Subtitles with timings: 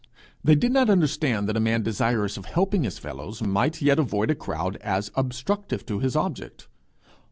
[0.43, 4.31] They did not understand that a man desirous of helping his fellows might yet avoid
[4.31, 6.67] a crowd as obstructive to his object.